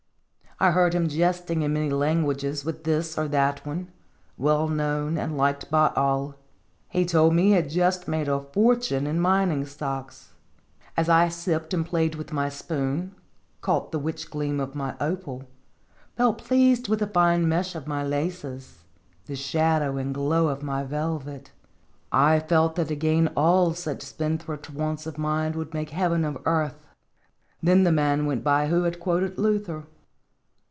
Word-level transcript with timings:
I 0.63 0.69
heard 0.69 0.93
him 0.93 1.09
jesting 1.09 1.63
in 1.63 1.73
many 1.73 1.89
languages 1.89 2.63
with 2.63 2.83
this 2.83 3.17
or 3.17 3.27
that 3.29 3.65
one, 3.65 3.91
well 4.37 4.67
known 4.67 5.17
and 5.17 5.35
liked 5.35 5.71
by 5.71 5.91
all. 5.95 6.35
He 6.87 7.03
told 7.03 7.33
me 7.33 7.45
he 7.45 7.51
had 7.53 7.67
just 7.71 8.07
made 8.07 8.27
a 8.29 8.39
fortune 8.39 9.07
in 9.07 9.19
min 9.19 9.49
ing 9.51 9.65
stocks. 9.65 10.33
As 10.95 11.09
I 11.09 11.29
sipped 11.29 11.73
and 11.73 11.83
played 11.83 12.13
with 12.13 12.31
my 12.31 12.47
spoon, 12.47 13.15
caught 13.61 13.91
the 13.91 13.97
witch 13.97 14.29
gleam 14.29 14.59
of 14.59 14.75
my 14.75 14.95
opal, 15.01 15.45
felt 16.15 16.37
pleased 16.37 16.87
with 16.89 16.99
the 16.99 17.07
fine 17.07 17.49
mesh 17.49 17.73
of 17.73 17.87
my 17.87 18.03
laces, 18.03 18.83
the 19.25 19.35
shadow 19.35 19.97
and 19.97 20.13
glow 20.13 20.47
of 20.47 20.61
my 20.61 20.83
velvet, 20.83 21.51
I 22.11 22.39
felt 22.39 22.75
that 22.75 22.89
to 22.89 22.95
gain 22.95 23.29
all 23.35 23.73
such 23.73 24.03
spendthrift 24.03 24.69
wants 24.69 25.07
of 25.07 25.17
mine 25.17 25.53
would 25.53 25.73
make 25.73 25.89
heaven 25.89 26.23
of 26.23 26.37
earth. 26.45 26.85
Then 27.63 27.83
the 27.83 27.91
man 27.91 28.27
went 28.27 28.43
by 28.43 28.67
who 28.67 28.83
had 28.83 28.99
quoted 28.99 29.39
Luther. 29.39 29.87